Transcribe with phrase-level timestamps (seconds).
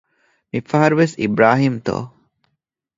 [0.49, 1.95] މި ފަހަރު ވެސް އިބްރާހީމްތޯ؟